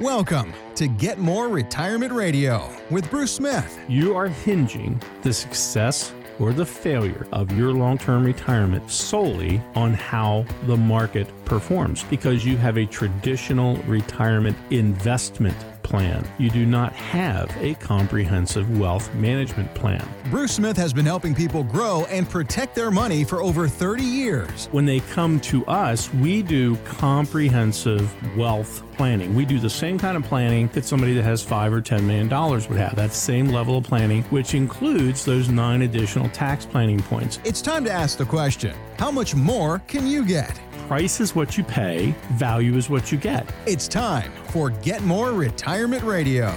[0.00, 3.80] Welcome to Get More Retirement Radio with Bruce Smith.
[3.88, 9.94] You are hinging the success or the failure of your long term retirement solely on
[9.94, 15.56] how the market performs because you have a traditional retirement investment
[15.88, 16.24] plan.
[16.38, 20.06] You do not have a comprehensive wealth management plan.
[20.30, 24.66] Bruce Smith has been helping people grow and protect their money for over 30 years.
[24.70, 29.34] When they come to us, we do comprehensive wealth planning.
[29.34, 32.28] We do the same kind of planning that somebody that has five or ten million
[32.28, 32.96] dollars would have.
[32.96, 37.38] That same level of planning, which includes those nine additional tax planning points.
[37.44, 40.60] It's time to ask the question how much more can you get?
[40.88, 43.46] Price is what you pay, value is what you get.
[43.66, 46.48] It's time for Get More Retirement Radio.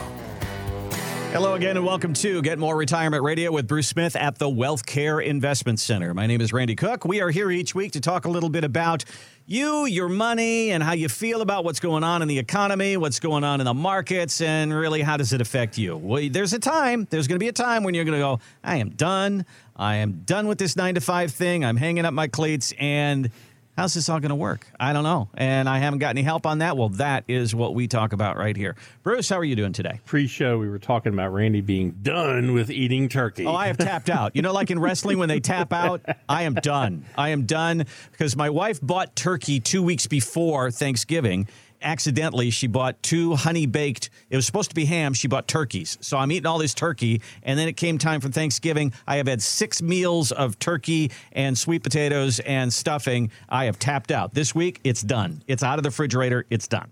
[1.33, 4.85] Hello again, and welcome to Get More Retirement Radio with Bruce Smith at the Wealth
[4.85, 6.13] Care Investment Center.
[6.13, 7.03] My name is Randy Cook.
[7.03, 9.03] We are here each week to talk a little bit about
[9.47, 13.19] you, your money, and how you feel about what's going on in the economy, what's
[13.19, 15.97] going on in the markets, and really how does it affect you.
[15.97, 18.39] Well, there's a time, there's going to be a time when you're going to go,
[18.63, 19.45] I am done.
[19.75, 21.65] I am done with this nine to five thing.
[21.65, 23.29] I'm hanging up my cleats and
[23.77, 24.67] How's this all going to work?
[24.79, 25.29] I don't know.
[25.33, 26.75] And I haven't got any help on that.
[26.75, 28.75] Well, that is what we talk about right here.
[29.01, 30.01] Bruce, how are you doing today?
[30.05, 33.45] Pre show, we were talking about Randy being done with eating turkey.
[33.45, 34.35] Oh, I have tapped out.
[34.35, 37.05] You know, like in wrestling, when they tap out, I am done.
[37.17, 41.47] I am done because my wife bought turkey two weeks before Thanksgiving
[41.81, 45.97] accidentally she bought two honey baked it was supposed to be ham she bought turkeys.
[46.01, 48.93] So i'm eating all this turkey and then it came time for thanksgiving.
[49.07, 53.31] I have had six meals of turkey and sweet potatoes and stuffing.
[53.49, 54.33] I have tapped out.
[54.33, 55.43] This week it's done.
[55.47, 56.45] It's out of the refrigerator.
[56.49, 56.89] It's done.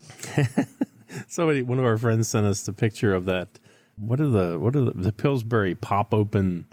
[1.28, 3.48] Somebody one of our friends sent us the picture of that.
[3.98, 6.66] What are the what are the, the pillsbury pop open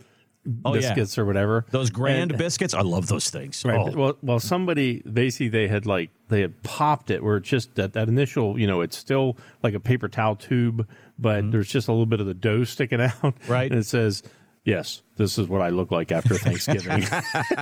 [0.65, 1.23] oh, biscuits yeah.
[1.23, 1.65] or whatever.
[1.71, 3.65] Those grand and, biscuits, I love those things.
[3.65, 3.79] Right.
[3.79, 3.97] Oh.
[3.97, 7.93] Well, well, somebody basically they had like they had popped it where it's just that
[7.95, 10.89] that initial, you know, it's still like a paper towel tube,
[11.19, 11.51] but mm-hmm.
[11.51, 13.35] there's just a little bit of the dough sticking out.
[13.49, 13.71] Right.
[13.71, 14.23] And it says.
[14.65, 17.05] Yes, this is what I look like after Thanksgiving.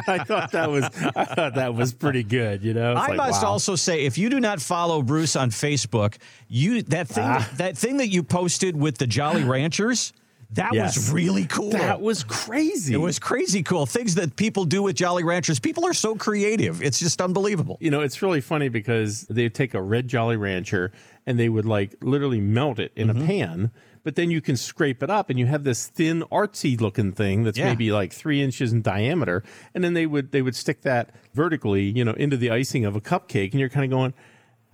[0.08, 2.64] I thought that was I thought that was pretty good.
[2.64, 3.50] You know, I like, must wow.
[3.50, 6.16] also say, if you do not follow Bruce on Facebook,
[6.48, 7.46] you that thing ah.
[7.56, 10.14] that thing that you posted with the Jolly Ranchers.
[10.50, 10.96] That yes.
[10.96, 11.70] was really cool.
[11.70, 12.94] That was crazy.
[12.94, 13.86] It was crazy cool.
[13.86, 15.58] Things that people do with Jolly Ranchers.
[15.58, 16.82] People are so creative.
[16.82, 17.76] It's just unbelievable.
[17.80, 20.92] You know, it's really funny because they take a red Jolly Rancher
[21.26, 23.22] and they would like literally melt it in mm-hmm.
[23.22, 23.70] a pan
[24.04, 27.42] but then you can scrape it up and you have this thin artsy looking thing
[27.42, 27.64] that's yeah.
[27.64, 29.42] maybe like three inches in diameter
[29.74, 32.94] and then they would they would stick that vertically you know into the icing of
[32.94, 34.14] a cupcake and you're kind of going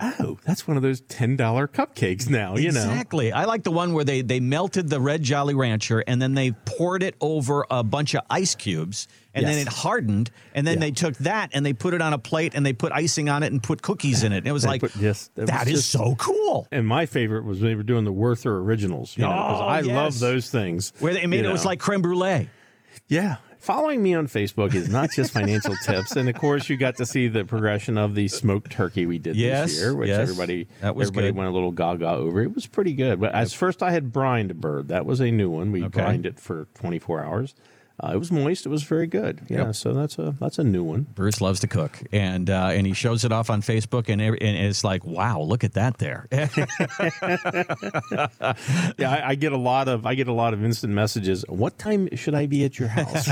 [0.01, 1.37] oh, that's one of those $10
[1.69, 2.81] cupcakes now, you know.
[2.81, 3.33] Exactly.
[3.33, 6.53] I like the one where they, they melted the red Jolly Rancher and then they
[6.53, 9.55] poured it over a bunch of ice cubes and yes.
[9.55, 10.81] then it hardened and then yeah.
[10.81, 13.43] they took that and they put it on a plate and they put icing on
[13.43, 14.39] it and put cookies in it.
[14.39, 16.67] And it was like, put, yes, that is just, so cool.
[16.73, 19.81] And my favorite was they were doing the Werther originals, you know, because oh, I
[19.81, 19.95] yes.
[19.95, 20.93] love those things.
[20.99, 21.53] Where they made it know.
[21.53, 22.49] was like creme brulee.
[23.09, 26.97] Yeah, Following me on Facebook is not just financial tips, and of course, you got
[26.97, 30.19] to see the progression of the smoked turkey we did yes, this year, which yes.
[30.19, 31.37] everybody everybody good.
[31.37, 32.41] went a little gaga over.
[32.41, 33.21] It was pretty good.
[33.21, 34.89] But as first, I had brined a bird.
[34.89, 35.73] That was a new one.
[35.73, 36.01] We okay.
[36.01, 37.55] brined it for 24 hours.
[38.03, 38.65] Uh, it was moist.
[38.65, 39.43] It was very good.
[39.49, 39.75] Yeah, yep.
[39.75, 41.07] so that's a that's a new one.
[41.15, 44.37] Bruce loves to cook, and uh, and he shows it off on Facebook, and, and
[44.41, 46.27] it's like, wow, look at that there.
[48.99, 51.45] yeah, I, I, get a lot of I get a lot of instant messages.
[51.49, 53.29] What time should I be at your house?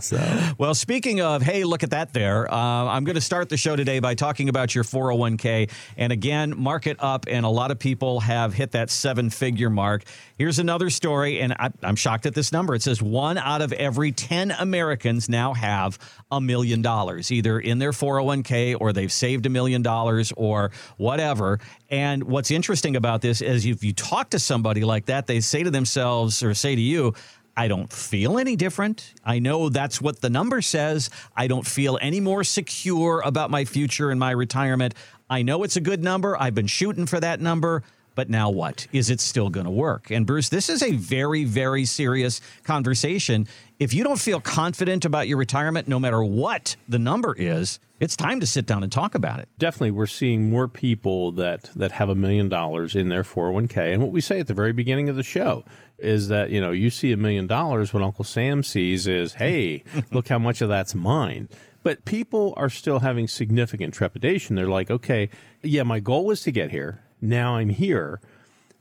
[0.04, 0.52] so.
[0.58, 2.52] Well, speaking of, hey, look at that there.
[2.52, 6.58] Uh, I'm going to start the show today by talking about your 401k, and again,
[6.58, 10.02] market up, and a lot of people have hit that seven figure mark.
[10.36, 12.74] Here's another story, and I, I'm shocked at this number.
[12.74, 15.98] It says one one out of every 10 Americans now have
[16.30, 21.60] a million dollars, either in their 401k or they've saved a million dollars or whatever.
[21.90, 25.62] And what's interesting about this is if you talk to somebody like that, they say
[25.62, 27.12] to themselves or say to you,
[27.54, 29.12] I don't feel any different.
[29.22, 31.10] I know that's what the number says.
[31.36, 34.94] I don't feel any more secure about my future and my retirement.
[35.28, 36.34] I know it's a good number.
[36.40, 37.82] I've been shooting for that number
[38.18, 38.88] but now what?
[38.90, 40.10] Is it still going to work?
[40.10, 43.46] And Bruce, this is a very, very serious conversation.
[43.78, 48.16] If you don't feel confident about your retirement, no matter what the number is, it's
[48.16, 49.48] time to sit down and talk about it.
[49.56, 53.92] Definitely, we're seeing more people that that have a million dollars in their 401k.
[53.92, 55.64] And what we say at the very beginning of the show
[55.96, 59.84] is that, you know, you see a million dollars what Uncle Sam sees is, "Hey,
[60.10, 61.48] look how much of that's mine."
[61.84, 64.56] But people are still having significant trepidation.
[64.56, 65.30] They're like, "Okay,
[65.62, 68.20] yeah, my goal was to get here now I'm here,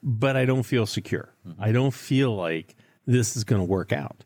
[0.04, 1.34] but I don't feel secure.
[1.48, 1.62] Mm-hmm.
[1.62, 2.76] I don't feel like
[3.06, 4.24] this is going to work out.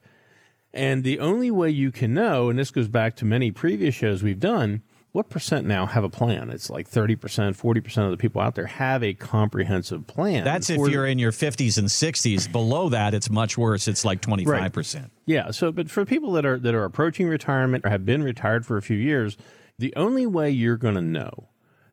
[0.74, 4.24] And the only way you can know, and this goes back to many previous shows
[4.24, 6.50] we've done, what percent now have a plan?
[6.50, 10.46] It's like 30%, 40% of the people out there have a comprehensive plan.
[10.46, 12.50] That's if you're in your 50s and 60s.
[12.50, 13.90] Below that, it's much worse.
[13.90, 14.96] It's like 25%.
[14.96, 15.06] Right.
[15.26, 15.52] Yeah.
[15.52, 18.78] So, but for people that are, that are approaching retirement or have been retired for
[18.78, 19.36] a few years,
[19.78, 21.50] the only way you're going to know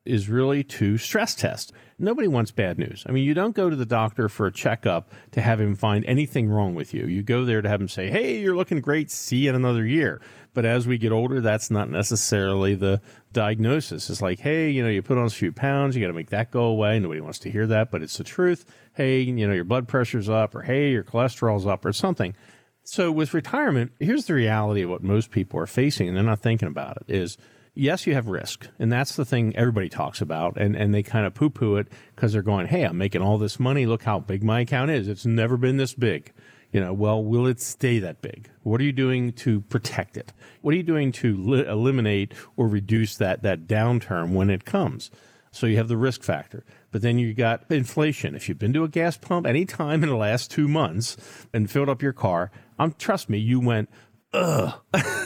[0.09, 1.73] is really to stress test.
[1.99, 3.05] Nobody wants bad news.
[3.07, 6.05] I mean, you don't go to the doctor for a checkup to have him find
[6.05, 7.07] anything wrong with you.
[7.07, 9.11] You go there to have him say, hey, you're looking great.
[9.11, 10.21] See you in another year.
[10.55, 13.01] But as we get older, that's not necessarily the
[13.33, 14.11] diagnosis.
[14.11, 16.31] It's like, hey, you know, you put on a few pounds, you got to make
[16.31, 16.99] that go away.
[16.99, 18.65] Nobody wants to hear that, but it's the truth.
[18.95, 22.35] Hey, you know, your blood pressure's up, or hey, your cholesterol's up, or something.
[22.83, 26.41] So with retirement, here's the reality of what most people are facing, and they're not
[26.41, 27.37] thinking about it is
[27.75, 28.69] yes, you have risk.
[28.79, 30.57] And that's the thing everybody talks about.
[30.57, 33.39] And, and they kind of poo poo it because they're going, hey, I'm making all
[33.39, 33.87] this money.
[33.87, 35.09] Look how big my account is.
[35.09, 36.33] It's never been this big.
[36.73, 38.51] You know, well, will it stay that big?
[38.63, 40.33] What are you doing to protect it?
[40.61, 45.11] What are you doing to li- eliminate or reduce that, that downturn when it comes?
[45.51, 46.65] So you have the risk factor.
[46.91, 48.35] But then you got inflation.
[48.35, 51.17] If you've been to a gas pump any time in the last two months
[51.55, 53.89] and filled up your car, um, trust me, you went,
[54.33, 54.75] ugh,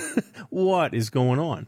[0.51, 1.67] what is going on?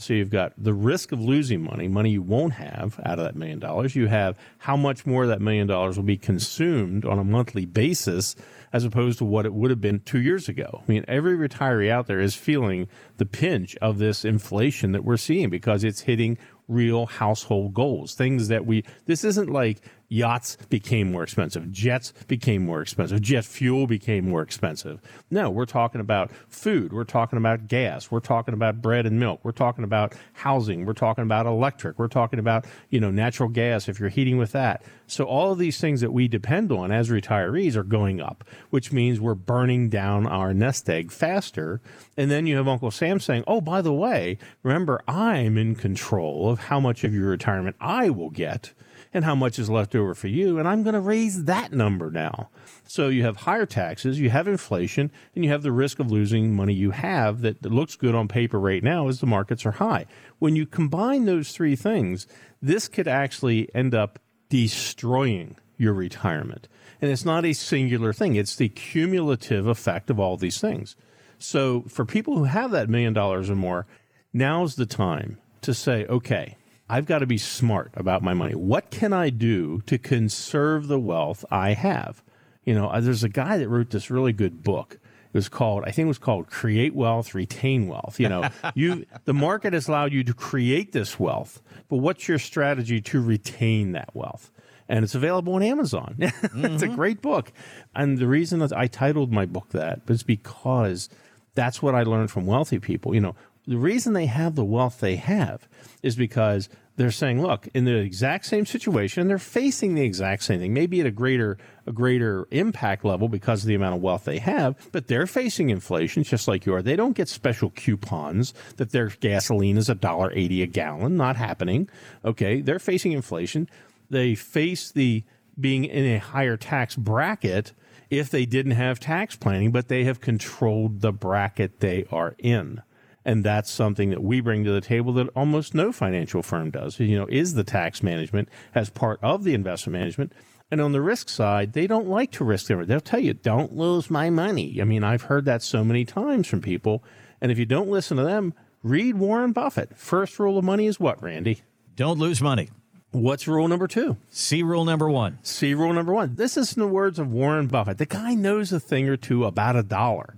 [0.00, 3.34] So you've got the risk of losing money, money you won't have out of that
[3.34, 3.96] million dollars.
[3.96, 7.66] You have how much more of that million dollars will be consumed on a monthly
[7.66, 8.36] basis
[8.72, 10.82] as opposed to what it would have been two years ago.
[10.86, 12.86] I mean, every retiree out there is feeling
[13.16, 18.48] the pinch of this inflation that we're seeing because it's hitting real household goals, things
[18.48, 23.86] that we, this isn't like yachts became more expensive, jets became more expensive, jet fuel
[23.86, 25.00] became more expensive.
[25.30, 29.40] No, we're talking about food, we're talking about gas, we're talking about bread and milk,
[29.42, 33.88] we're talking about housing, we're talking about electric, we're talking about, you know, natural gas
[33.88, 34.82] if you're heating with that.
[35.06, 38.92] So all of these things that we depend on as retirees are going up, which
[38.92, 41.80] means we're burning down our nest egg faster.
[42.16, 46.50] And then you have Uncle Sam saying, "Oh, by the way, remember I'm in control
[46.50, 48.72] of how much of your retirement I will get."
[49.12, 50.58] And how much is left over for you.
[50.58, 52.50] And I'm going to raise that number now.
[52.86, 56.54] So you have higher taxes, you have inflation, and you have the risk of losing
[56.54, 60.06] money you have that looks good on paper right now as the markets are high.
[60.38, 62.26] When you combine those three things,
[62.60, 64.18] this could actually end up
[64.48, 66.68] destroying your retirement.
[67.00, 70.96] And it's not a singular thing, it's the cumulative effect of all these things.
[71.38, 73.86] So for people who have that million dollars or more,
[74.32, 76.56] now's the time to say, okay,
[76.88, 78.54] I've got to be smart about my money.
[78.54, 82.22] What can I do to conserve the wealth I have?
[82.64, 84.94] You know, uh, there's a guy that wrote this really good book.
[84.94, 88.18] It was called, I think it was called Create Wealth, Retain Wealth.
[88.18, 92.38] You know, you the market has allowed you to create this wealth, but what's your
[92.38, 94.50] strategy to retain that wealth?
[94.88, 96.16] And it's available on Amazon.
[96.18, 96.64] mm-hmm.
[96.64, 96.94] it's a mm-hmm.
[96.94, 97.52] great book.
[97.94, 101.10] And the reason that I titled my book that is because
[101.54, 103.14] that's what I learned from wealthy people.
[103.14, 103.36] You know,
[103.68, 105.68] the reason they have the wealth they have
[106.02, 110.58] is because they're saying, look, in the exact same situation, they're facing the exact same
[110.58, 114.24] thing, maybe at a greater a greater impact level because of the amount of wealth
[114.24, 116.82] they have, but they're facing inflation just like you are.
[116.82, 121.16] They don't get special coupons that their gasoline is a dollar eighty a gallon.
[121.16, 121.90] Not happening.
[122.24, 123.68] Okay, they're facing inflation.
[124.08, 125.24] They face the
[125.60, 127.72] being in a higher tax bracket
[128.08, 132.82] if they didn't have tax planning, but they have controlled the bracket they are in.
[133.28, 136.98] And that's something that we bring to the table that almost no financial firm does,
[136.98, 140.32] you know, is the tax management as part of the investment management.
[140.70, 142.86] And on the risk side, they don't like to risk them.
[142.86, 144.78] They'll tell you, don't lose my money.
[144.80, 147.04] I mean, I've heard that so many times from people.
[147.38, 149.98] And if you don't listen to them, read Warren Buffett.
[149.98, 151.60] First rule of money is what, Randy?
[151.96, 152.70] Don't lose money.
[153.10, 154.16] What's rule number two?
[154.30, 155.38] See rule number one.
[155.42, 156.36] See rule number one.
[156.36, 157.98] This is in the words of Warren Buffett.
[157.98, 160.34] The guy knows a thing or two about a dollar.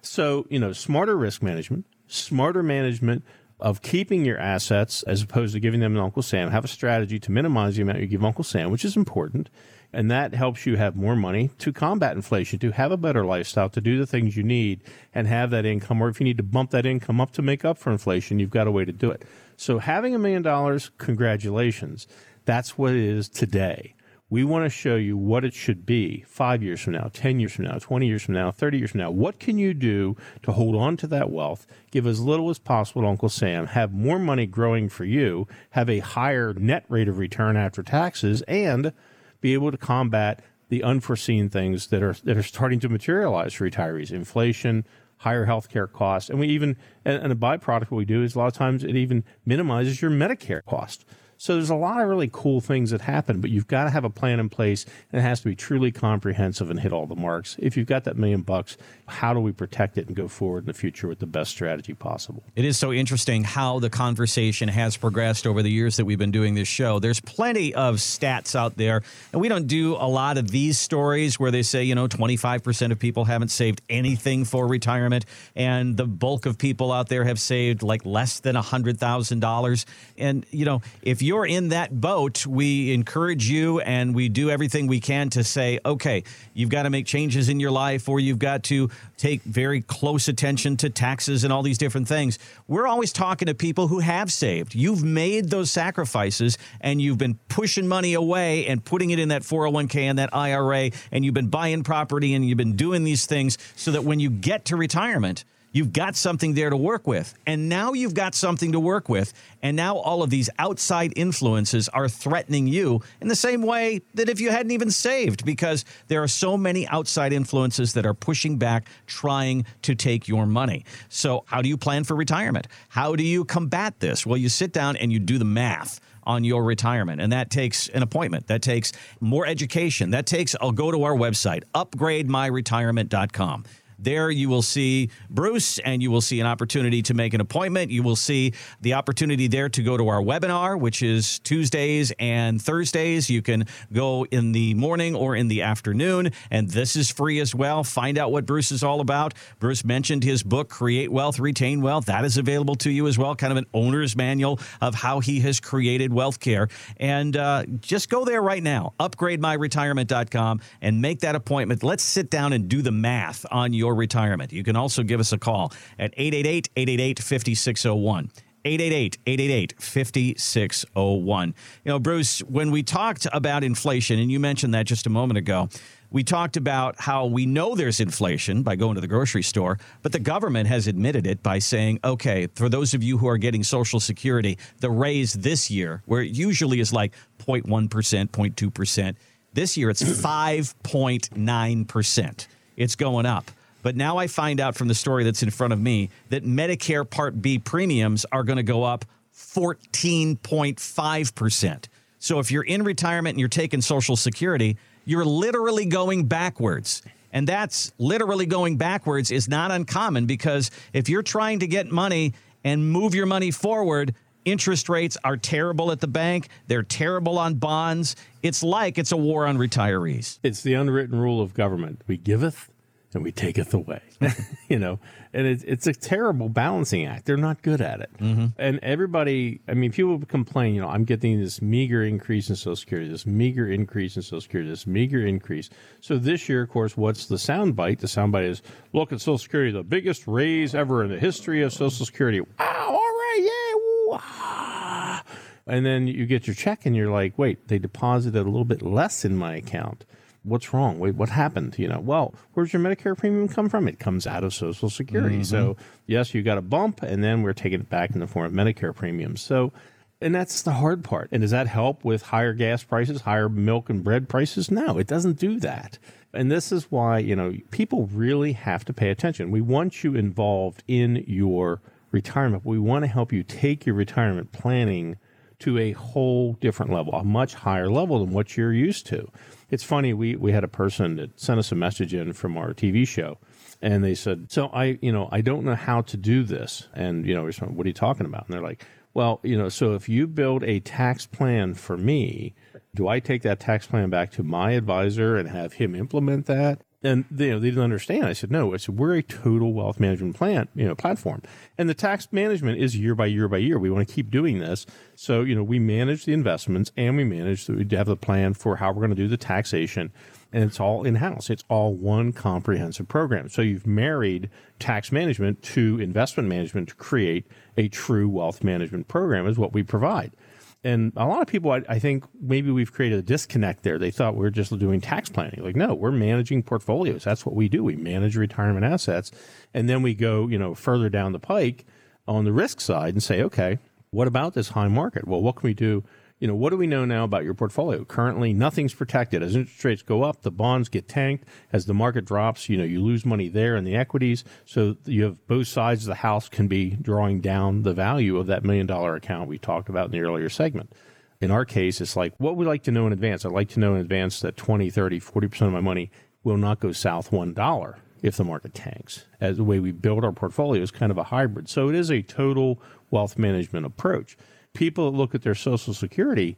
[0.00, 3.24] So, you know, smarter risk management, smarter management
[3.60, 6.50] of keeping your assets as opposed to giving them to Uncle Sam.
[6.50, 9.50] Have a strategy to minimize the amount you give Uncle Sam, which is important.
[9.92, 13.68] And that helps you have more money to combat inflation, to have a better lifestyle,
[13.70, 16.00] to do the things you need and have that income.
[16.00, 18.50] Or if you need to bump that income up to make up for inflation, you've
[18.50, 19.24] got a way to do it.
[19.56, 22.06] So having a million dollars, congratulations.
[22.44, 23.94] That's what it is today.
[24.32, 27.52] We want to show you what it should be five years from now, 10 years
[27.52, 29.10] from now, 20 years from now, 30 years from now.
[29.10, 33.02] What can you do to hold on to that wealth, give as little as possible
[33.02, 37.18] to Uncle Sam, have more money growing for you, have a higher net rate of
[37.18, 38.92] return after taxes, and
[39.40, 43.68] be able to combat the unforeseen things that are, that are starting to materialize for
[43.68, 44.86] retirees inflation,
[45.18, 46.30] higher healthcare costs.
[46.30, 48.94] And we even, and, a byproduct what we do is a lot of times it
[48.94, 51.04] even minimizes your Medicare cost.
[51.40, 54.04] So there's a lot of really cool things that happen, but you've got to have
[54.04, 57.16] a plan in place and it has to be truly comprehensive and hit all the
[57.16, 57.56] marks.
[57.58, 60.66] If you've got that million bucks, how do we protect it and go forward in
[60.66, 62.42] the future with the best strategy possible?
[62.56, 66.30] It is so interesting how the conversation has progressed over the years that we've been
[66.30, 66.98] doing this show.
[66.98, 71.40] There's plenty of stats out there, and we don't do a lot of these stories
[71.40, 75.24] where they say, you know, 25% of people haven't saved anything for retirement,
[75.56, 79.84] and the bulk of people out there have saved like less than $100,000.
[80.18, 84.88] And, you know, if you're in that boat, we encourage you and we do everything
[84.88, 88.40] we can to say, okay, you've got to make changes in your life or you've
[88.40, 92.36] got to take very close attention to taxes and all these different things.
[92.66, 94.74] We're always talking to people who have saved.
[94.74, 99.42] You've made those sacrifices and you've been pushing money away and putting it in that
[99.42, 103.56] 401k and that IRA and you've been buying property and you've been doing these things
[103.76, 107.34] so that when you get to retirement, You've got something there to work with.
[107.46, 109.32] And now you've got something to work with.
[109.62, 114.28] And now all of these outside influences are threatening you in the same way that
[114.28, 118.58] if you hadn't even saved, because there are so many outside influences that are pushing
[118.58, 120.84] back, trying to take your money.
[121.08, 122.66] So, how do you plan for retirement?
[122.88, 124.26] How do you combat this?
[124.26, 127.20] Well, you sit down and you do the math on your retirement.
[127.20, 128.46] And that takes an appointment.
[128.48, 130.10] That takes more education.
[130.10, 133.64] That takes, I'll go to our website, upgrademyretirement.com.
[134.02, 137.90] There you will see Bruce and you will see an opportunity to make an appointment.
[137.90, 142.60] You will see the opportunity there to go to our webinar, which is Tuesdays and
[142.60, 143.28] Thursdays.
[143.28, 147.54] You can go in the morning or in the afternoon, and this is free as
[147.54, 147.84] well.
[147.84, 149.34] Find out what Bruce is all about.
[149.58, 152.06] Bruce mentioned his book, Create Wealth, Retain Wealth.
[152.06, 155.40] That is available to you as well, kind of an owner's manual of how he
[155.40, 156.68] has created wealth care.
[156.96, 161.82] And uh, just go there right now, upgrademyretirement.com, and make that appointment.
[161.82, 164.52] Let's sit down and do the math on your your retirement.
[164.52, 168.30] You can also give us a call at 888 888 5601.
[168.62, 171.46] 888-888-5601.
[171.46, 171.54] You
[171.86, 175.70] know, Bruce, when we talked about inflation, and you mentioned that just a moment ago,
[176.10, 180.12] we talked about how we know there's inflation by going to the grocery store, but
[180.12, 183.62] the government has admitted it by saying, okay, for those of you who are getting
[183.62, 189.16] Social Security, the raise this year, where it usually is like 0.1%, 0.2%,
[189.54, 192.46] this year it's 5.9%.
[192.76, 193.50] It's going up.
[193.82, 197.08] But now I find out from the story that's in front of me that Medicare
[197.08, 201.84] Part B premiums are going to go up 14.5%.
[202.18, 207.02] So if you're in retirement and you're taking Social Security, you're literally going backwards.
[207.32, 212.34] And that's literally going backwards is not uncommon because if you're trying to get money
[212.64, 216.48] and move your money forward, interest rates are terrible at the bank.
[216.66, 218.16] They're terrible on bonds.
[218.42, 220.38] It's like it's a war on retirees.
[220.42, 222.02] It's the unwritten rule of government.
[222.06, 222.68] We giveth
[223.12, 224.00] and we taketh away.
[224.68, 224.98] you know,
[225.32, 227.24] and it's it's a terrible balancing act.
[227.24, 228.10] They're not good at it.
[228.18, 228.46] Mm-hmm.
[228.56, 230.74] And everybody, I mean, people complain.
[230.74, 234.40] You know, I'm getting this meager increase in Social Security, this meager increase in Social
[234.40, 235.70] Security, this meager increase.
[236.00, 237.98] So this year, of course, what's the soundbite?
[237.98, 238.62] The soundbite is
[238.92, 242.40] look at Social Security, the biggest raise ever in the history of Social Security.
[242.40, 242.86] Wow!
[242.88, 244.16] All right, yeah.
[244.16, 245.20] Wow.
[245.66, 248.82] And then you get your check, and you're like, wait, they deposited a little bit
[248.82, 250.04] less in my account
[250.42, 250.98] what's wrong?
[250.98, 251.78] Wait, what happened?
[251.78, 253.88] You know, well, where's your Medicare premium come from?
[253.88, 255.36] It comes out of Social Security.
[255.36, 255.44] Mm-hmm.
[255.44, 258.46] So yes, you got a bump, and then we're taking it back in the form
[258.46, 259.40] of Medicare premiums.
[259.40, 259.72] So,
[260.20, 261.28] and that's the hard part.
[261.32, 264.70] And does that help with higher gas prices, higher milk and bread prices?
[264.70, 265.98] No, it doesn't do that.
[266.32, 269.50] And this is why you know people really have to pay attention.
[269.50, 271.80] We want you involved in your
[272.12, 272.64] retirement.
[272.64, 275.16] We want to help you take your retirement planning
[275.60, 279.28] to a whole different level, a much higher level than what you're used to
[279.70, 280.12] it's funny.
[280.12, 283.38] We we had a person that sent us a message in from our TV show,
[283.80, 287.26] and they said, "So I, you know, I don't know how to do this." And
[287.26, 288.84] you know, we said, "What are you talking about?" And they're like,
[289.14, 292.54] "Well, you know, so if you build a tax plan for me,
[292.94, 296.82] do I take that tax plan back to my advisor and have him implement that?"
[297.02, 298.26] And they, you know, they didn't understand.
[298.26, 301.42] I said, no, I said, we're a total wealth management plan, you know, platform.
[301.78, 303.78] And the tax management is year by year by year.
[303.78, 304.84] We want to keep doing this.
[305.14, 308.52] So, you know, we manage the investments and we manage, that we have a plan
[308.52, 310.12] for how we're going to do the taxation.
[310.52, 311.48] And it's all in house.
[311.48, 313.48] It's all one comprehensive program.
[313.48, 319.46] So you've married tax management to investment management to create a true wealth management program
[319.46, 320.32] is what we provide.
[320.82, 323.98] And a lot of people, I, I, think maybe we've created a disconnect there.
[323.98, 325.62] They thought we are just doing tax planning.
[325.62, 327.24] Like, no, we're managing portfolios.
[327.24, 327.84] That's what we do.
[327.84, 329.30] We manage retirement assets.
[329.74, 331.84] And then we go, you know, further down the pike
[332.26, 333.78] on the risk side and say, okay,
[334.10, 335.28] what about this high market?
[335.28, 336.02] Well, what can we do
[336.40, 338.02] you know, what do we know now about your portfolio?
[338.02, 339.42] Currently, nothing's protected.
[339.42, 341.44] As interest rates go up, the bonds get tanked.
[341.70, 344.42] As the market drops, you know, you lose money there in the equities.
[344.64, 348.46] So you have both sides of the house can be drawing down the value of
[348.46, 350.94] that million dollar account we talked about in the earlier segment.
[351.42, 353.44] In our case, it's like, what would like to know in advance?
[353.44, 356.10] I'd like to know in advance that 20, 30, 40% of my money
[356.42, 359.26] will not go south $1 if the market tanks.
[359.40, 361.68] As the way we build our portfolio is kind of a hybrid.
[361.68, 362.80] So it is a total
[363.10, 364.36] wealth management approach.
[364.74, 366.56] People that look at their Social Security,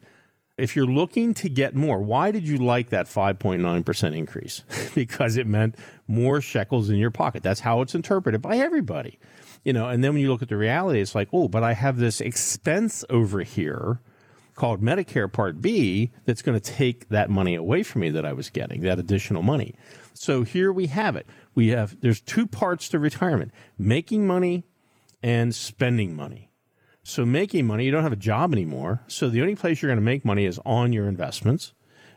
[0.57, 4.63] if you're looking to get more, why did you like that 5.9% increase?
[4.95, 5.75] because it meant
[6.07, 7.43] more shekels in your pocket.
[7.43, 9.19] That's how it's interpreted by everybody.
[9.63, 11.73] You know, and then when you look at the reality, it's like, oh, but I
[11.73, 13.99] have this expense over here
[14.55, 18.33] called Medicare Part B that's going to take that money away from me that I
[18.33, 19.73] was getting, that additional money.
[20.13, 21.27] So here we have it.
[21.55, 24.65] We have there's two parts to retirement: making money
[25.21, 26.49] and spending money.
[27.03, 29.01] So making money, you don't have a job anymore.
[29.07, 31.73] So the only place you're going to make money is on your investments.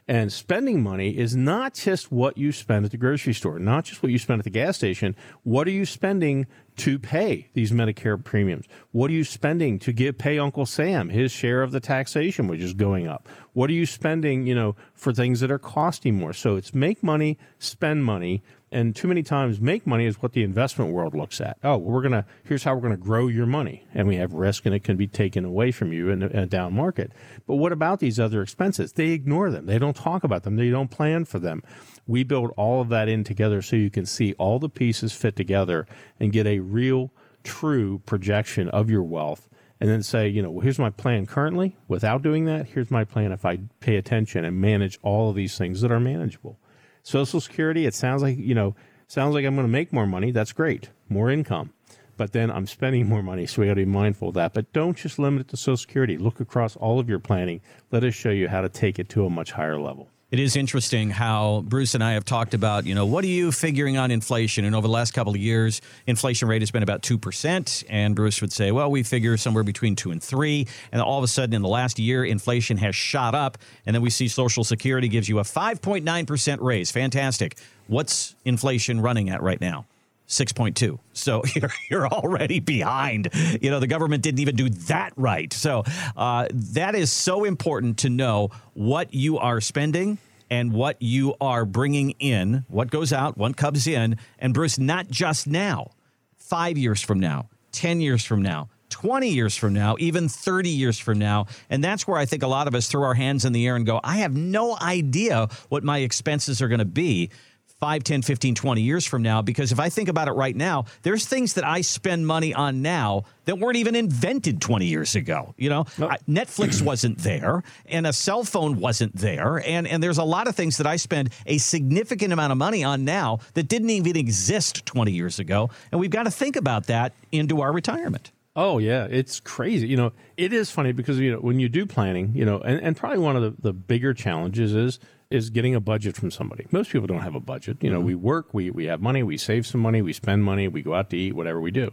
[0.09, 4.05] And spending money is not just what you spend at the grocery store, not just
[4.05, 5.16] what you spend at the gas station.
[5.43, 8.66] What are you spending to pay these Medicare premiums?
[8.93, 12.61] What are you spending to give pay Uncle Sam his share of the taxation, which
[12.61, 13.28] is going up?
[13.52, 16.33] What are you spending, you know, for things that are costing more?
[16.33, 20.42] So it's make money, spend money, and too many times make money is what the
[20.42, 21.56] investment world looks at.
[21.62, 23.87] Oh, we're going to, here's how we're going to grow your money.
[23.94, 26.38] And we have risk and it can be taken away from you in a, in
[26.40, 27.12] a, down market.
[27.46, 28.92] But what about these other expenses?
[28.92, 29.66] They ignore them.
[29.66, 30.56] They don't talk about them.
[30.56, 31.62] They don't plan for them.
[32.08, 35.37] We build all of that in together so you can see all the pieces fit
[35.37, 35.87] together
[36.18, 37.12] and get a real,
[37.44, 39.49] true projection of your wealth
[39.80, 41.76] and then say, you know, well, here's my plan currently.
[41.87, 45.56] Without doing that, here's my plan if I pay attention and manage all of these
[45.56, 46.58] things that are manageable.
[47.06, 48.75] Social Security, it sounds like, you know,
[49.06, 50.32] sounds like I'm going to make more money.
[50.32, 50.90] That's great.
[51.08, 51.72] More income.
[52.16, 53.46] But then I'm spending more money.
[53.46, 54.54] So we got to be mindful of that.
[54.54, 56.18] But don't just limit it to Social Security.
[56.18, 57.60] Look across all of your planning.
[57.92, 60.08] Let us show you how to take it to a much higher level.
[60.33, 63.52] It is interesting how Bruce and I have talked about, you know, what are you
[63.52, 64.64] figuring on inflation?
[64.64, 67.85] And over the last couple of years, inflation rate has been about 2%.
[67.88, 70.66] And Bruce would say, well, we figure somewhere between 2 and 3.
[70.90, 73.56] And all of a sudden, in the last year, inflation has shot up.
[73.87, 76.90] And then we see Social Security gives you a 5.9% raise.
[76.90, 77.56] Fantastic.
[77.87, 79.87] What's inflation running at right now?
[80.28, 80.99] 6.2.
[81.12, 83.28] So you're, you're already behind.
[83.61, 85.52] You know, the government didn't even do that right.
[85.52, 85.85] So
[86.16, 90.18] uh, that is so important to know what you are spending
[90.50, 94.16] and what you are bringing in, what goes out, what comes in.
[94.38, 95.90] And Bruce, not just now,
[96.37, 100.98] five years from now, 10 years from now, 20 years from now, even 30 years
[100.98, 101.46] from now.
[101.68, 103.77] And that's where I think a lot of us throw our hands in the air
[103.77, 107.31] and go, I have no idea what my expenses are going to be.
[107.80, 109.42] 5, 10, 15, 20 years from now.
[109.42, 112.80] Because if I think about it right now, there's things that I spend money on
[112.80, 115.54] now that weren't even invented 20 years ago.
[115.58, 116.08] You know, no.
[116.08, 119.58] I, Netflix wasn't there and a cell phone wasn't there.
[119.58, 122.82] And, and there's a lot of things that I spend a significant amount of money
[122.82, 125.70] on now that didn't even exist 20 years ago.
[125.92, 128.32] And we've got to think about that into our retirement.
[128.58, 129.86] Oh yeah, it's crazy.
[129.86, 132.80] You know, it is funny because you know when you do planning, you know, and,
[132.80, 134.98] and probably one of the, the bigger challenges is
[135.30, 136.66] is getting a budget from somebody.
[136.70, 137.78] Most people don't have a budget.
[137.80, 138.06] You know, mm-hmm.
[138.06, 140.94] we work, we, we have money, we save some money, we spend money, we go
[140.94, 141.92] out to eat, whatever we do.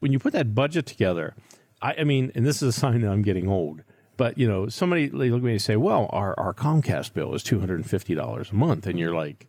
[0.00, 1.34] When you put that budget together,
[1.80, 3.82] I, I mean, and this is a sign that I'm getting old,
[4.16, 7.34] but you know, somebody they look at me and say, well, our, our Comcast bill
[7.34, 8.86] is $250 a month.
[8.86, 9.46] And you're like,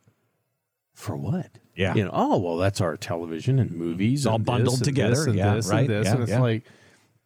[0.93, 1.49] for what?
[1.75, 1.93] Yeah.
[1.93, 4.25] You know, oh, well, that's our television and movies.
[4.25, 5.29] all bundled together.
[5.29, 5.89] yeah, right.
[5.89, 6.41] And, yeah, and it's yeah.
[6.41, 6.63] like,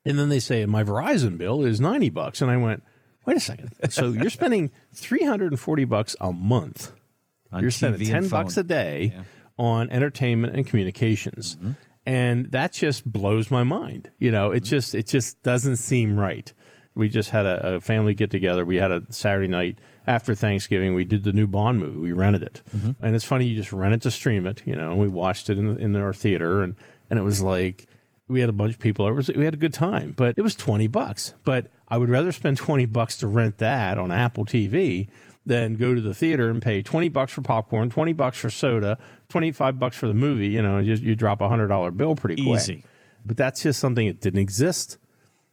[0.03, 2.41] and then they say, my Verizon bill is 90 bucks.
[2.41, 2.83] And I went,
[3.25, 3.71] Wait a second.
[3.89, 6.91] So you're spending 340 bucks a month.
[7.51, 9.23] On you're TV spending 10 bucks a day Yeah.
[9.57, 11.55] on entertainment and communications.
[11.57, 11.71] Mm-hmm.
[12.05, 14.09] And that just blows my mind.
[14.17, 16.51] You know, it just it just doesn't seem right.
[16.95, 18.65] We just had a, a family get together.
[18.65, 20.95] We had a Saturday night after Thanksgiving.
[20.95, 21.99] We did the new Bond movie.
[21.99, 23.05] We rented it, Mm-hmm.
[23.05, 23.45] and it's funny.
[23.45, 24.61] You just rent it to stream it.
[24.65, 26.75] You know, and we watched it in in our theater, and
[27.09, 27.85] and it was like
[28.31, 29.21] we had a bunch of people over.
[29.35, 31.33] We had a good time, but it was twenty bucks.
[31.43, 35.07] But I would rather spend twenty bucks to rent that on Apple TV
[35.45, 38.97] than go to the theater and pay twenty bucks for popcorn, twenty bucks for soda,
[39.29, 40.47] twenty five bucks for the movie.
[40.47, 42.61] You know, you, you drop a hundred dollar bill pretty quick.
[42.61, 42.85] Easy.
[43.25, 44.97] But that's just something that didn't exist.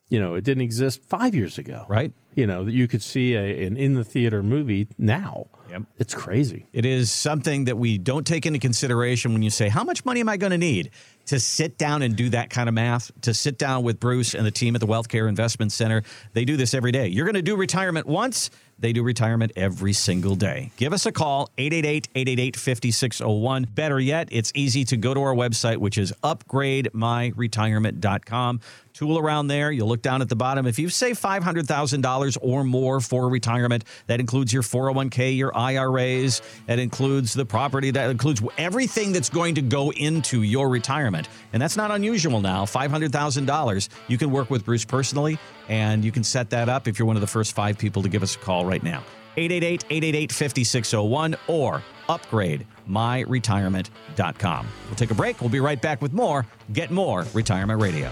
[0.08, 1.84] You know, it didn't exist five years ago.
[1.88, 2.12] Right.
[2.34, 5.48] You know that you could see a, an in the theater movie now.
[5.70, 5.82] Yep.
[5.98, 6.66] It's crazy.
[6.72, 10.20] It is something that we don't take into consideration when you say, How much money
[10.20, 10.90] am I going to need
[11.28, 13.10] to sit down and do that kind of math?
[13.22, 16.02] To sit down with Bruce and the team at the Wealth Care Investment Center.
[16.32, 17.08] They do this every day.
[17.08, 20.70] You're going to do retirement once, they do retirement every single day.
[20.76, 23.64] Give us a call, 888 888 5601.
[23.64, 28.60] Better yet, it's easy to go to our website, which is upgrademyretirement.com.
[28.94, 29.72] Tool around there.
[29.72, 30.64] You'll look down at the bottom.
[30.66, 36.78] If you save $500,000 or more for retirement, that includes your 401k, your IRAs, that
[36.78, 41.17] includes the property, that includes everything that's going to go into your retirement.
[41.52, 42.64] And that's not unusual now.
[42.64, 43.88] $500,000.
[44.08, 47.16] You can work with Bruce personally And you can set that up if you're one
[47.16, 49.02] of the first five people to give us a call right now.
[49.36, 54.66] 888 888 5601 or upgrade myretirement.com.
[54.86, 55.40] We'll take a break.
[55.40, 58.10] We'll be right back with more Get More Retirement Radio.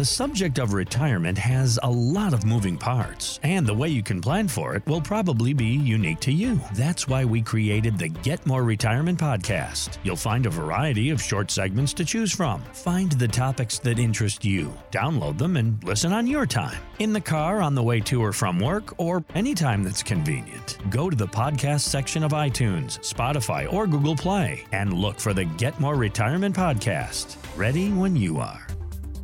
[0.00, 4.22] The subject of retirement has a lot of moving parts, and the way you can
[4.22, 6.58] plan for it will probably be unique to you.
[6.72, 9.98] That's why we created the Get More Retirement podcast.
[10.02, 12.62] You'll find a variety of short segments to choose from.
[12.72, 16.80] Find the topics that interest you, download them, and listen on your time.
[16.98, 20.78] In the car, on the way to or from work, or anytime that's convenient.
[20.88, 25.44] Go to the podcast section of iTunes, Spotify, or Google Play and look for the
[25.44, 27.36] Get More Retirement podcast.
[27.54, 28.66] Ready when you are.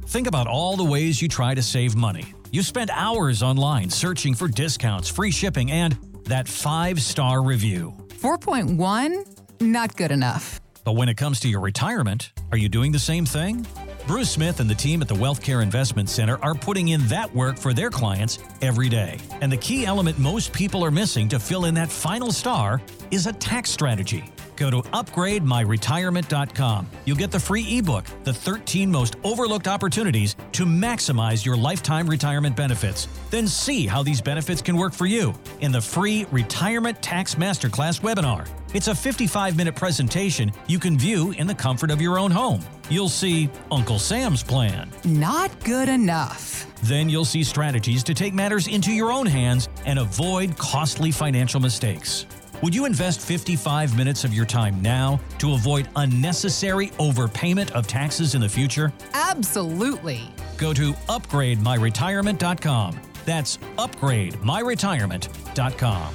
[0.07, 2.33] Think about all the ways you try to save money.
[2.53, 7.93] You spend hours online searching for discounts, free shipping, and that five star review.
[8.11, 9.61] 4.1?
[9.61, 10.61] Not good enough.
[10.85, 13.67] But when it comes to your retirement, are you doing the same thing?
[14.07, 17.35] Bruce Smith and the team at the Wealth Care Investment Center are putting in that
[17.35, 19.19] work for their clients every day.
[19.41, 23.27] And the key element most people are missing to fill in that final star is
[23.27, 24.25] a tax strategy.
[24.57, 26.87] Go to upgrademyretirement.com.
[27.05, 32.57] You'll get the free ebook, The 13 Most Overlooked Opportunities to Maximize Your Lifetime Retirement
[32.57, 33.09] Benefits.
[33.31, 38.01] Then see how these benefits can work for you in the free Retirement Tax Masterclass
[38.01, 38.49] webinar.
[38.75, 42.61] It's a 55 minute presentation you can view in the comfort of your own home.
[42.89, 44.91] You'll see Uncle Sam's plan.
[45.05, 46.67] Not good enough.
[46.83, 51.61] Then you'll see strategies to take matters into your own hands and avoid costly financial
[51.61, 52.27] mistakes.
[52.63, 58.35] Would you invest 55 minutes of your time now to avoid unnecessary overpayment of taxes
[58.35, 58.95] in the future?
[59.13, 60.23] Absolutely.
[60.57, 63.01] Go to upgrademyretirement.com.
[63.25, 66.15] That's upgrademyretirement.com.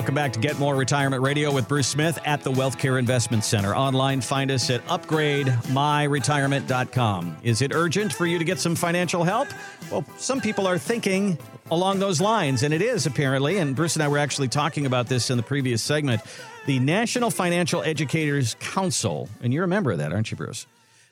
[0.00, 3.44] welcome back to Get More Retirement Radio with Bruce Smith at the Wealth Care Investment
[3.44, 3.76] Center.
[3.76, 7.36] Online, find us at upgrademyretirement.com.
[7.42, 9.48] Is it urgent for you to get some financial help?
[9.92, 11.36] Well, some people are thinking
[11.70, 13.58] along those lines, and it is apparently.
[13.58, 16.22] And Bruce and I were actually talking about this in the previous segment.
[16.64, 20.66] The National Financial Educators Council, and you're a member of that, aren't you, Bruce?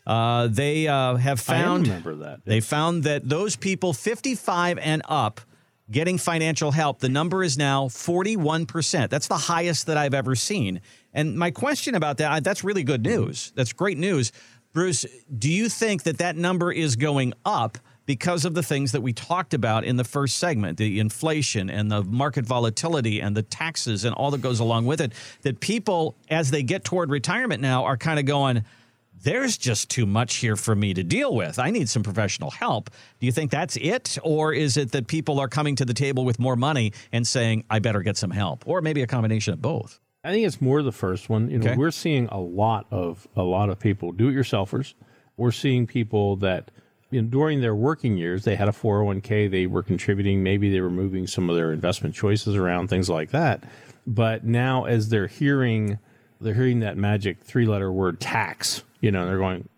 [0.07, 1.89] Uh, they uh, have found.
[1.89, 2.41] I remember that.
[2.47, 5.43] They found that those people 55 and up
[5.91, 9.09] getting financial help, the number is now 41%.
[9.09, 10.81] That's the highest that I've ever seen.
[11.15, 13.53] And my question about that, that's really good news.
[13.55, 14.33] That's great news.
[14.73, 19.03] Bruce, do you think that that number is going up because of the things that
[19.03, 23.43] we talked about in the first segment, the inflation and the market volatility and the
[23.43, 27.61] taxes and all that goes along with it, that people, as they get toward retirement
[27.61, 28.65] now, are kind of going,
[29.23, 31.59] there's just too much here for me to deal with.
[31.59, 32.91] I need some professional help.
[33.21, 34.19] Do you think that's it?
[34.23, 37.65] Or is it that people are coming to the table with more money and saying,
[37.71, 38.67] I better get some help?
[38.67, 40.01] Or maybe a combination of both?
[40.25, 41.51] I think it's more the first one.
[41.51, 41.77] You know, Okay.
[41.77, 44.95] we're seeing a lot of a lot of people do it yourselfers.
[45.37, 46.71] We're seeing people that
[47.11, 50.81] you know, during their working years they had a 401k, they were contributing, maybe they
[50.81, 53.63] were moving some of their investment choices around, things like that.
[54.07, 55.99] But now as they're hearing
[56.41, 59.69] they're hearing that magic three letter word tax, you know, they're going,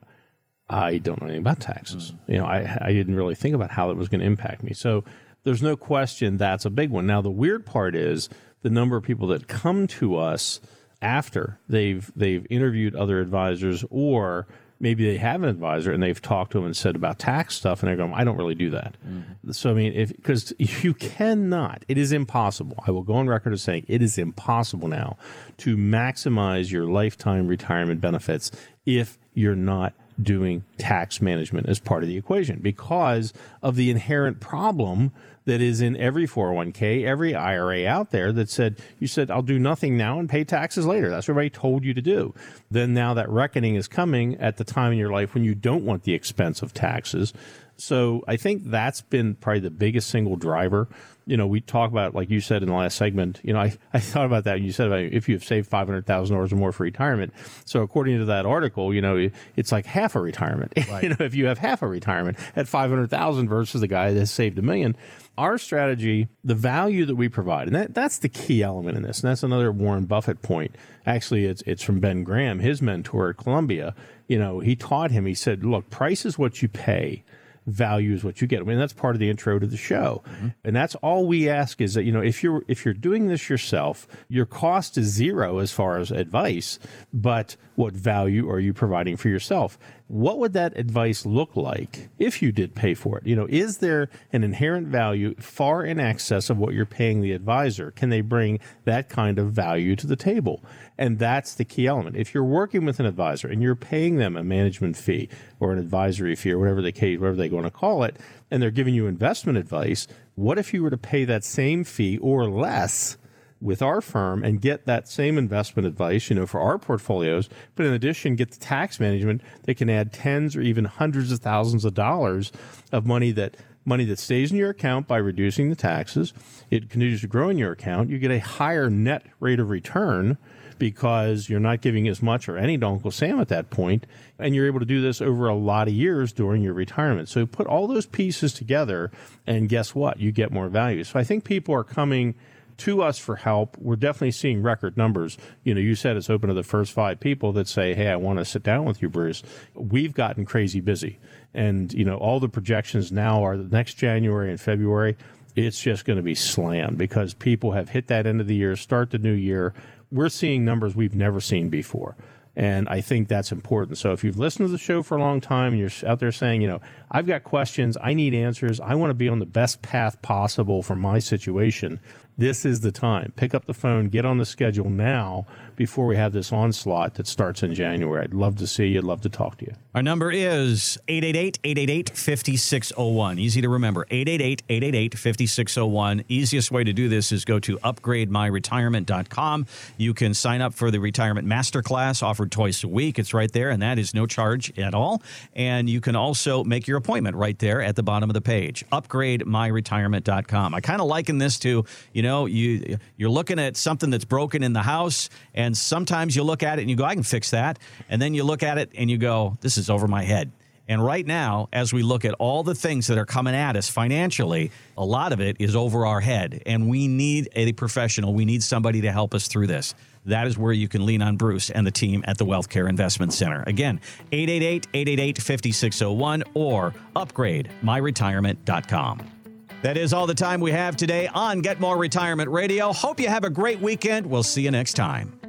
[0.68, 2.12] I don't know anything about taxes.
[2.12, 2.32] Mm-hmm.
[2.32, 4.72] You know, I, I didn't really think about how it was going to impact me.
[4.72, 5.04] So
[5.44, 7.06] there's no question that's a big one.
[7.06, 8.28] Now, the weird part is
[8.62, 10.60] the number of people that come to us
[11.02, 14.46] after they've they've interviewed other advisors or
[14.78, 17.82] maybe they have an advisor and they've talked to them and said about tax stuff
[17.82, 18.96] and they're going, I don't really do that.
[19.06, 19.52] Mm-hmm.
[19.52, 22.82] So I mean, if because you cannot, it is impossible.
[22.86, 25.16] I will go on record as saying it is impossible now
[25.58, 28.50] to maximize your lifetime retirement benefits
[28.86, 34.40] if you're not doing tax management as part of the equation because of the inherent
[34.40, 35.12] problem
[35.46, 39.58] that is in every 401k, every IRA out there that said, you said, I'll do
[39.58, 41.08] nothing now and pay taxes later.
[41.08, 42.34] That's what everybody told you to do.
[42.70, 45.84] Then now that reckoning is coming at the time in your life when you don't
[45.84, 47.32] want the expense of taxes.
[47.76, 50.88] So I think that's been probably the biggest single driver.
[51.26, 53.76] You know, we talk about, like you said in the last segment, you know, I,
[53.92, 54.56] I thought about that.
[54.56, 57.32] And you said about if you have saved $500,000 or more for retirement.
[57.64, 60.72] So according to that article, you know, it's like half a retirement.
[61.02, 64.58] you know, if you have half a retirement at 500,000 versus the guy that saved
[64.58, 64.96] a million.
[65.38, 69.22] Our strategy, the value that we provide, and that, that's the key element in this.
[69.22, 70.74] And that's another Warren Buffett point.
[71.06, 73.94] Actually, it's, it's from Ben Graham, his mentor at Columbia.
[74.28, 77.24] You know, he taught him, he said, look, price is what you pay
[77.70, 78.60] value is what you get.
[78.60, 80.22] I mean, that's part of the intro to the show.
[80.26, 80.48] Mm-hmm.
[80.64, 83.48] And that's all we ask is that, you know, if you're if you're doing this
[83.48, 86.78] yourself, your cost is zero as far as advice,
[87.12, 89.78] but what value are you providing for yourself?
[90.06, 93.26] What would that advice look like if you did pay for it?
[93.26, 97.32] You know, is there an inherent value far in excess of what you're paying the
[97.32, 97.92] advisor?
[97.92, 100.62] Can they bring that kind of value to the table?
[101.00, 102.16] And that's the key element.
[102.16, 105.78] If you're working with an advisor and you're paying them a management fee or an
[105.78, 108.18] advisory fee or whatever the case, whatever they want to call it,
[108.50, 112.18] and they're giving you investment advice, what if you were to pay that same fee
[112.18, 113.16] or less
[113.62, 117.86] with our firm and get that same investment advice, you know, for our portfolios, but
[117.86, 121.86] in addition, get the tax management that can add tens or even hundreds of thousands
[121.86, 122.52] of dollars
[122.92, 126.34] of money that money that stays in your account by reducing the taxes.
[126.70, 128.10] It continues to grow in your account.
[128.10, 130.36] You get a higher net rate of return
[130.80, 134.06] because you're not giving as much or any to Uncle Sam at that point,
[134.40, 137.28] and you're able to do this over a lot of years during your retirement.
[137.28, 139.12] So put all those pieces together,
[139.46, 140.18] and guess what?
[140.18, 141.04] You get more value.
[141.04, 142.34] So I think people are coming
[142.78, 143.76] to us for help.
[143.78, 145.36] We're definitely seeing record numbers.
[145.64, 148.16] You know, you said it's open to the first five people that say, Hey, I
[148.16, 149.42] want to sit down with you, Bruce.
[149.74, 151.18] We've gotten crazy busy.
[151.52, 155.16] And, you know, all the projections now are the next January and February,
[155.56, 158.76] it's just going to be slammed because people have hit that end of the year,
[158.76, 159.74] start the new year
[160.10, 162.16] we're seeing numbers we've never seen before.
[162.56, 163.96] And I think that's important.
[163.96, 166.32] So if you've listened to the show for a long time and you're out there
[166.32, 169.46] saying, you know, I've got questions, I need answers, I want to be on the
[169.46, 172.00] best path possible for my situation,
[172.40, 173.32] this is the time.
[173.36, 177.26] Pick up the phone, get on the schedule now before we have this onslaught that
[177.26, 178.24] starts in January.
[178.24, 178.98] I'd love to see you.
[178.98, 179.74] I'd love to talk to you.
[179.94, 183.38] Our number is 888-888-5601.
[183.38, 184.06] Easy to remember.
[184.10, 186.24] 888-888-5601.
[186.28, 189.66] Easiest way to do this is go to upgrademyretirement.com.
[189.98, 193.18] You can sign up for the retirement masterclass offered twice a week.
[193.18, 195.22] It's right there and that is no charge at all.
[195.54, 198.82] And you can also make your appointment right there at the bottom of the page.
[198.92, 200.74] upgrademyretirement.com.
[200.74, 204.24] I kind of liken this to, you know, know, you you're looking at something that's
[204.24, 207.22] broken in the house, and sometimes you look at it and you go, I can
[207.22, 210.22] fix that, and then you look at it and you go, this is over my
[210.22, 210.52] head.
[210.90, 213.88] And right now, as we look at all the things that are coming at us
[213.88, 216.64] financially, a lot of it is over our head.
[216.66, 218.34] And we need a professional.
[218.34, 219.94] We need somebody to help us through this.
[220.26, 223.32] That is where you can lean on Bruce and the team at the Wealthcare Investment
[223.32, 223.62] Center.
[223.68, 224.00] Again,
[224.32, 229.39] 888 888 5601 or upgrade myretirement.com.
[229.82, 232.92] That is all the time we have today on Get More Retirement Radio.
[232.92, 234.26] Hope you have a great weekend.
[234.26, 235.40] We'll see you next time.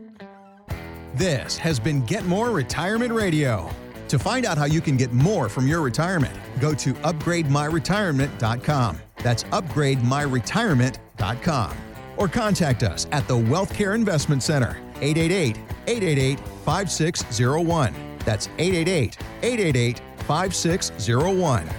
[1.15, 3.69] This has been Get More Retirement Radio.
[4.07, 8.97] To find out how you can get more from your retirement, go to upgrademyretirement.com.
[9.17, 11.77] That's upgrademyretirement.com.
[12.17, 17.93] Or contact us at the Wealthcare Investment Center, 888 888 5601.
[18.25, 21.69] That's 888 888 5601.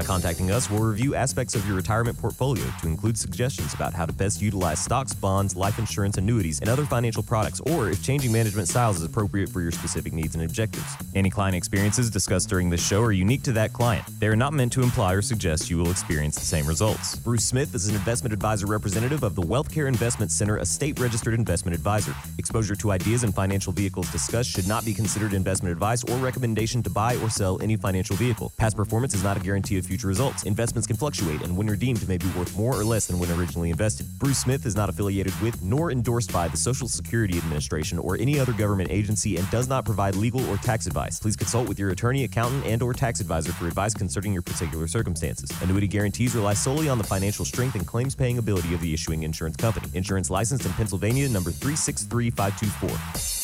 [0.00, 4.06] By contacting us, we'll review aspects of your retirement portfolio to include suggestions about how
[4.06, 8.32] to best utilize stocks, bonds, life insurance, annuities, and other financial products, or if changing
[8.32, 10.86] management styles is appropriate for your specific needs and objectives.
[11.14, 14.06] Any client experiences discussed during this show are unique to that client.
[14.20, 17.16] They are not meant to imply or suggest you will experience the same results.
[17.16, 21.34] Bruce Smith is an investment advisor representative of the Wealthcare Investment Center, a state registered
[21.34, 22.14] investment advisor.
[22.38, 26.82] Exposure to ideas and financial vehicles discussed should not be considered investment advice or recommendation
[26.82, 28.50] to buy or sell any financial vehicle.
[28.56, 30.44] Past performance is not a guarantee of future results.
[30.44, 33.70] Investments can fluctuate and when redeemed may be worth more or less than when originally
[33.70, 34.06] invested.
[34.20, 38.38] Bruce Smith is not affiliated with nor endorsed by the Social Security Administration or any
[38.38, 41.18] other government agency and does not provide legal or tax advice.
[41.18, 44.86] Please consult with your attorney, accountant, and or tax advisor for advice concerning your particular
[44.86, 45.50] circumstances.
[45.60, 49.24] Annuity guarantees rely solely on the financial strength and claims paying ability of the issuing
[49.24, 49.88] insurance company.
[49.94, 53.39] Insurance licensed in Pennsylvania number 363524.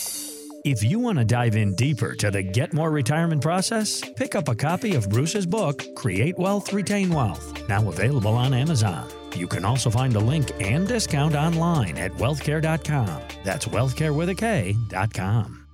[0.67, 4.49] If you want to dive in deeper to the Get More retirement process, pick up
[4.49, 9.09] a copy of Bruce's book, Create Wealth, Retain Wealth, now available on Amazon.
[9.37, 13.23] You can also find a link and discount online at wealthkare.com.
[13.45, 15.66] That's wealthcare with a K.com.